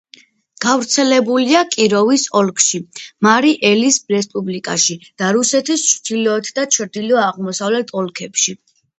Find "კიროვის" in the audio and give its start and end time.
1.73-2.23